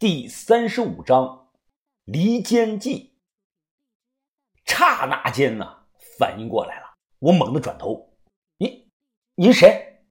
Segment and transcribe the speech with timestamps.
[0.00, 1.48] 第三十五章
[2.04, 3.18] 离间计。
[4.64, 5.66] 刹那间呢，
[6.16, 8.16] 反应过来了，我猛地转头
[8.58, 8.88] ：“您，
[9.34, 10.04] 您谁？”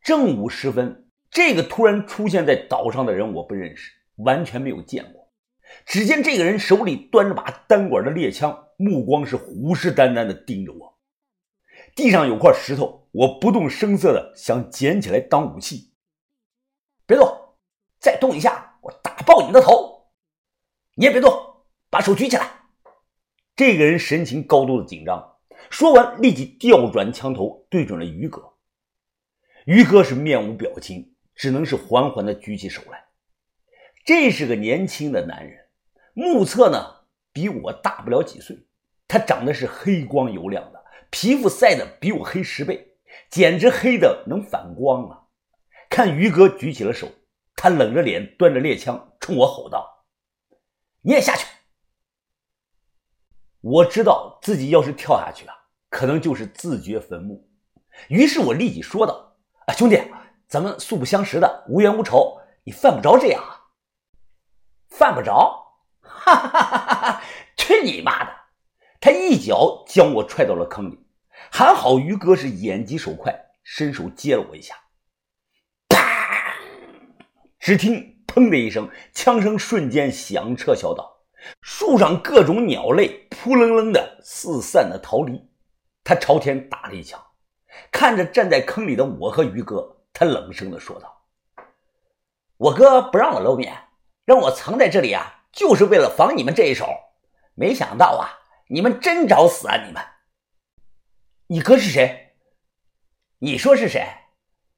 [0.00, 5.30] 正午时分，这个突然出现在岛上的人我不认识，完全没有见过。
[5.84, 10.98] 只见这个人手里端着把单管的猎枪，目光是虎视眈眈的盯着我。
[11.94, 15.92] 地上有块石头，我不动声色的想捡起来当武器。
[17.04, 17.58] 别动，
[18.00, 20.06] 再动一下，我打爆你的头！
[20.94, 21.30] 你也别动，
[21.90, 22.50] 把手举起来。
[23.54, 25.36] 这个人神情高度的紧张，
[25.68, 28.54] 说完立即调转枪头对准了于哥。
[29.66, 33.04] 于哥是面无表情，只能是缓缓的举起手来。
[34.06, 35.66] 这是个年轻的男人，
[36.14, 38.56] 目测呢比我大不了几岁。
[39.06, 42.96] 他长得是黑光油亮的，皮肤晒得比我黑十倍，
[43.28, 45.24] 简直黑的能反光啊！
[45.90, 47.08] 看于哥举起了手，
[47.60, 50.06] 他冷着脸，端着猎枪冲我吼道
[51.02, 51.44] ：“你也下去！”
[53.60, 55.54] 我知道自己要是跳下去啊，
[55.90, 57.50] 可能就是自掘坟墓。
[58.08, 60.00] 于是我立即说道：“啊，兄弟，
[60.46, 63.58] 咱们素不相识的，无冤无仇，你犯不着这样啊！
[64.88, 65.66] 犯不着？
[66.00, 67.22] 哈哈哈哈哈！
[67.56, 68.32] 去你妈的！”
[69.00, 71.04] 他一脚将我踹到了坑里，
[71.50, 73.34] 还好于哥是眼疾手快，
[73.64, 74.76] 伸手接了我一下。
[77.68, 81.18] 只听“砰”的一声，枪声瞬间响彻小岛。
[81.60, 85.50] 树上各种鸟类扑棱棱的四散的逃离，
[86.02, 87.22] 他朝天打了一枪，
[87.92, 91.26] 看着站在坑里的我和于哥，他冷声的说道
[92.56, 93.76] ：“我哥不让我露面，
[94.24, 96.88] 让我藏在这里啊，就是为了防你们这一手。
[97.54, 99.76] 没想到啊，你们真找死啊！
[99.86, 100.02] 你们，
[101.48, 102.32] 你哥是谁？
[103.40, 104.06] 你说是谁？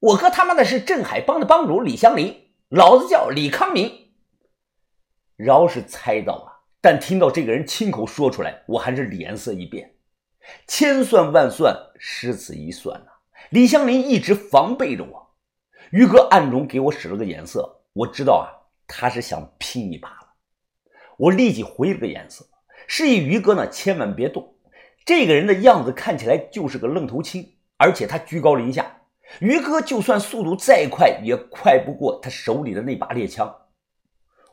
[0.00, 4.12] 我哥他妈的是镇海帮的帮主李香林，老子叫李康明。
[5.36, 9.96] 饶是猜到了。”但听到这个人亲口说出来，我还是脸色一变。
[10.66, 13.10] 千算万算，失此一算呐！
[13.50, 15.34] 李香林一直防备着我，
[15.90, 18.48] 于哥暗中给我使了个眼色，我知道啊，
[18.86, 20.28] 他是想拼一把了。
[21.18, 22.48] 我立即回了个眼色，
[22.86, 24.54] 示意于哥呢千万别动。
[25.04, 28.99] 这个人的样子看起来就是个愣头青，而且他居高临下，
[29.38, 33.54] 于哥就算速度再快，也快不过他手里的那把猎枪。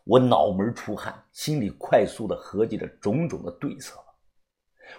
[0.03, 3.99] 我脑门出汗，心里快速的合计着种种的对策。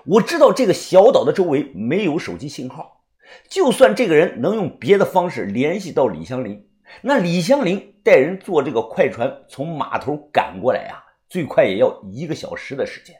[0.05, 3.05] 我知道这个小岛的周围没有手机信号，
[3.49, 6.69] 就算这个人能用别的方式联系到李香林，
[7.01, 13.17] 那李香林带人坐这个快船从码头赶过来呀，最快也要一个小时的时间。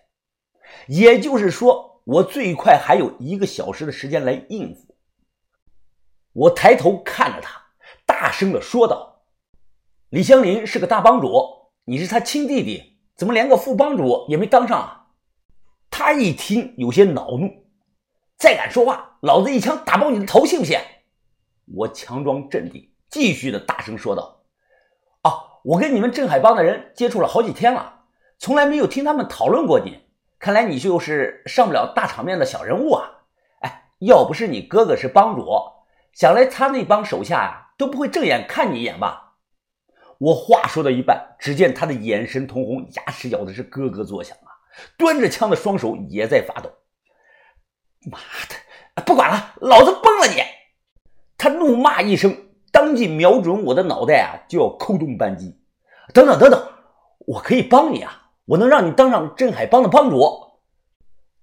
[0.87, 4.95] 也就是说，我最快还有一个小时的时间来应付。
[6.39, 7.61] 我抬头看着他，
[8.07, 9.23] 大声的说道
[10.11, 15.07] ：“李香林是个大帮主。”你是他亲弟弟，怎么连个副帮主也没当上啊？
[15.91, 17.67] 他一听有些恼怒，
[18.37, 20.79] 再敢说话，老子一枪打爆你的头，信不信？
[21.75, 24.43] 我强装镇定，继续的大声说道
[25.25, 28.03] ：“哦，我跟你们镇海帮的人接触了好几天了，
[28.39, 30.05] 从来没有听他们讨论过你。
[30.39, 33.11] 看来你就是上不了大场面的小人物啊！
[33.63, 35.47] 哎，要不是你哥哥是帮主，
[36.19, 39.37] 想来他那帮手下呀都不会正眼看你一眼吧？”
[40.19, 44.51] 我话说到一半，只见他的眼神通红，牙齿咬的是咯咯作响啊！
[44.97, 46.73] 端着枪的双手也在发抖。
[48.11, 48.19] 妈
[48.49, 50.43] 的，不管了，老子崩了你！
[51.37, 52.37] 他怒骂一声，
[52.73, 55.57] 当即瞄准我的脑袋啊，就要扣动扳机。
[56.13, 56.69] 等等等等，
[57.29, 58.31] 我可以帮你啊！
[58.47, 60.19] 我能让你当上镇海帮的帮主。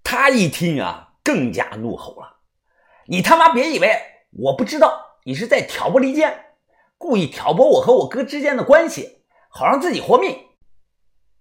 [0.04, 2.40] 他一听啊，更加怒吼了
[3.08, 3.90] ：“你他妈别以为
[4.38, 6.42] 我不知道你是在挑拨离间！”
[6.98, 9.20] 故意挑拨我和我哥之间的关系，
[9.50, 10.38] 好让自己活命。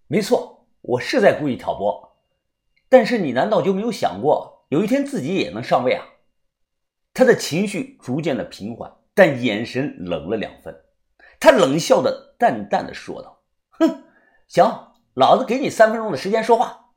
[0.09, 2.17] 没错，我是在故意挑拨。
[2.89, 6.05] 但是你难道就没有想过，有一天自己也能上位啊？
[7.13, 10.85] 他的情绪逐渐的平缓，但眼神冷了两分。
[11.39, 13.41] 他冷笑的淡淡的说道
[13.79, 14.05] ：“哼，
[14.49, 16.91] 行，老子给你三分钟的时间说话。”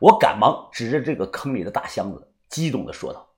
[0.00, 3.28] 我赶忙指着这个坑里的大箱子，激动的说道：“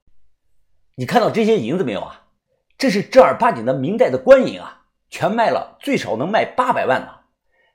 [0.98, 2.24] 你看到这些银子没有啊？”
[2.76, 7.08] 这是正儿八经的明代的官银啊，全卖了最少能卖八百万呢。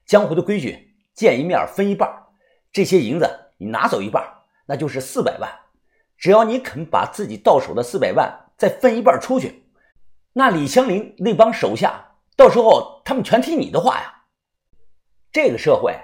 [0.05, 2.09] 江湖的规矩，见一面分一半。
[2.73, 4.21] 这些银子你拿走一半，
[4.65, 5.49] 那就是四百万。
[6.17, 9.63] 只要你肯把自己到手的四百万再分一半出去，
[10.33, 14.23] 那李香林那帮手下到时候他们全听你的话呀。
[15.31, 15.97] 这个社会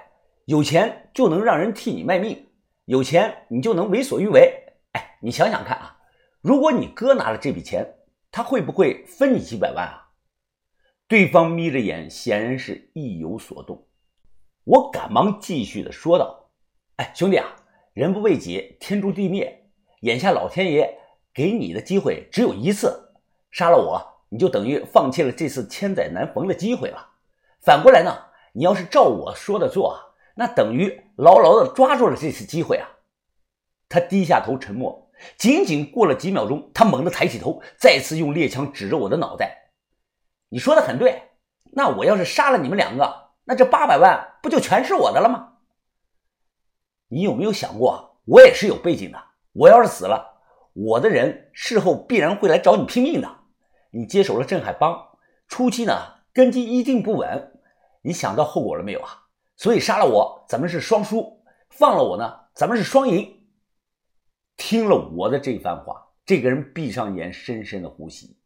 [0.46, 2.48] 有钱就能让人替你卖命，
[2.86, 4.74] 有钱你就能为所欲为。
[4.92, 5.96] 哎，你想想看啊，
[6.40, 7.96] 如果你哥拿了这笔钱。
[8.32, 10.10] 他会不会分你几百万啊？
[11.08, 13.88] 对方眯着眼，显然是意有所动。
[14.62, 16.52] 我赶忙继续的说道
[16.94, 17.56] ：“哎，兄弟啊，
[17.92, 19.72] 人不为己，天诛地灭。
[20.02, 20.96] 眼下老天爷
[21.34, 23.10] 给你的机会只有一次，
[23.50, 27.14] 杀了我，你就等于放弃了这次千载难逢的机会了。
[27.60, 28.16] 反过来呢，
[28.52, 32.88] 你要是照我说的做，那等于牢牢的抓住了这次机会啊。”
[33.90, 39.70] 他低下头沉默，仅仅过了几秒钟，他猛地抬起头，再次用猎枪指着我的脑袋
[40.48, 41.22] ：“你说的很对，
[41.72, 45.54] 那我要是杀了你们两个。”那这八百万不就全是我的了吗？
[47.08, 49.18] 你有没有想过，我也是有背景的。
[49.52, 50.40] 我要是死了，
[50.72, 53.28] 我的人事后必然会来找你拼命的。
[53.90, 54.96] 你接手了镇海帮，
[55.48, 55.92] 初期呢
[56.32, 57.60] 根基一定不稳。
[58.02, 59.24] 你想到后果了没有啊？
[59.56, 63.39] 所以杀了我，咱们是双输；放了我呢，咱们是双赢。
[64.60, 68.36] 听了我的这番话，这个人闭上眼，深深的呼吸，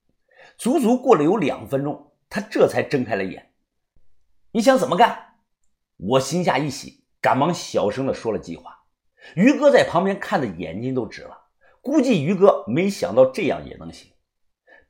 [0.56, 3.50] 足足过了有两分钟，他这才睁开了眼。
[4.52, 5.40] 你想怎么干？
[5.96, 8.84] 我心下一喜，赶忙小声的说了计划。
[9.34, 11.36] 于哥在旁边看的眼睛都直了，
[11.80, 14.12] 估计于哥没想到这样也能行。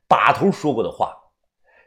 [0.07, 1.11] 把头说过的话，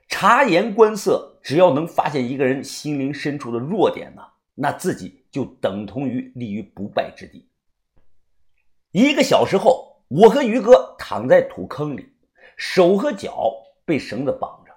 [0.09, 4.23] 察言观色，只要能发现一个人心灵深处的弱点呢，
[4.57, 7.48] 那自己就等同于立于不败之地。
[8.93, 12.11] 一个小时后，我和于哥躺在土坑里，
[12.57, 13.53] 手和脚
[13.85, 14.73] 被绳子绑着。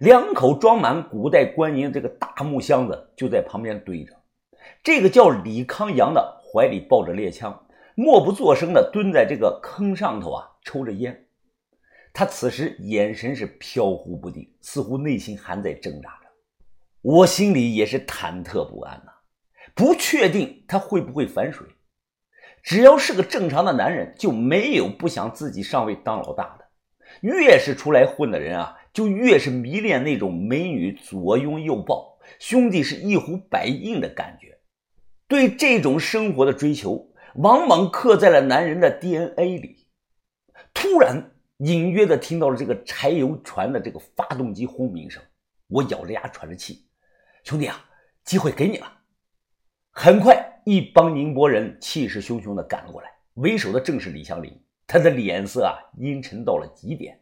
[0.00, 4.12] 两口装满古代官银这个大木箱子就在旁边堆着。
[4.82, 11.26] 这个叫李康阳的怀里抱着猎枪，默不作声的蹲在这个坑上头啊，抽着烟。
[12.12, 16.26] 他此时眼神是飘忽不定，似乎内心还在挣扎着。
[17.00, 19.12] 我心里也是忐忑不安呐，
[19.72, 21.64] 不确定他会不会反水。
[22.66, 26.66] 只要是个正常的男人，就没有不想自己上位当老大的。
[27.20, 28.76] 越是出来混的人啊。
[28.92, 34.58] 就越是迷恋那种美女左拥右抱，兄弟是一呼百应的感觉。
[35.28, 39.86] 对这种生活的追求，往往刻在了男人的 DNA 里。
[40.72, 45.22] 突然，隐约的听到了这个柴油船的这个发动机轰鸣声，
[45.68, 46.86] 我咬着牙喘着气
[47.44, 47.84] ：“兄弟啊，
[48.24, 48.90] 机会给你了！”
[49.92, 57.20] 很快，一帮宁波人气势汹汹的赶了过来，为首的正是李祥林，他的脸色啊阴沉到了极点，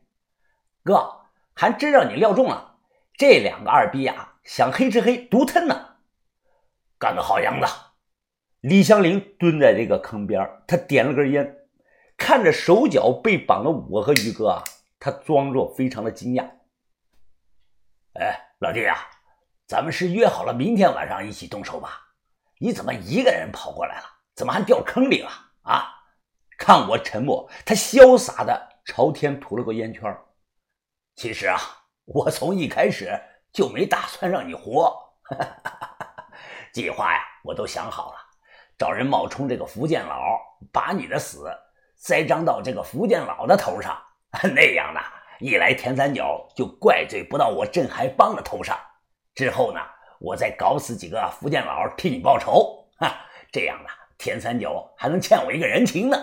[0.82, 1.20] 哥。
[1.56, 2.79] 还真让你料中了，
[3.17, 5.99] 这两个二逼啊，想黑吃黑，独吞呢，
[6.99, 7.67] 干得好，杨子！
[8.61, 11.58] 李香林蹲在这个坑边，他点了根烟，
[12.17, 14.64] 看着手脚被绑的我和于哥啊，
[14.99, 16.50] 他装作非常的惊讶。
[18.14, 18.96] 哎，老弟啊，
[19.69, 22.04] 咱们是约好了明天晚上一起动手吧？
[22.59, 24.05] 你怎么一个人跑过来了？
[24.35, 25.31] 怎么还掉坑里了？
[25.62, 25.91] 啊！
[26.59, 30.17] 看我沉默，他潇洒的朝天吐了个烟圈。
[31.17, 31.59] 其实啊，
[32.05, 33.21] 我从一开始
[33.53, 34.91] 就没打算让你活，
[35.23, 36.27] 哈哈哈哈哈
[36.73, 38.19] 计划呀，我都想好了，
[38.77, 40.41] 找人冒充这个福建佬，
[40.73, 41.49] 把你的死
[41.97, 43.97] 栽赃到这个福建佬的头上，
[44.55, 45.01] 那样呢，
[45.39, 48.79] 一来田三角就怪罪不到我镇海帮的头上，
[49.35, 49.81] 之后呢，
[50.25, 53.15] 我再搞死几个福建佬替你报仇，哈，
[53.53, 56.17] 这样呢，田三角还能欠我一个人情呢。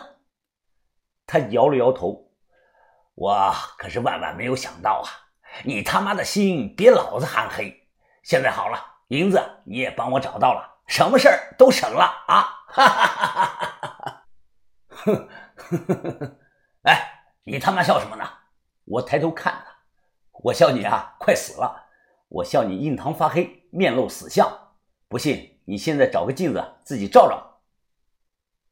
[1.27, 2.27] 他摇了摇头。
[3.13, 5.07] 我可是万万没有想到啊！
[5.63, 7.71] 你他妈的心比老子还黑。
[8.23, 12.41] 现在好了，银子你也帮我找到了，什么事儿都省了啊！
[12.67, 14.25] 哈哈哈哈哈！
[14.89, 15.29] 哼，
[16.83, 18.27] 哎，你他妈笑什么呢？
[18.85, 19.75] 我抬头看他，
[20.43, 21.85] 我笑你啊，快死了！
[22.31, 24.49] 我笑你印堂发黑，面露死相。
[25.09, 27.50] 不信，你现在找个镜子自己照照。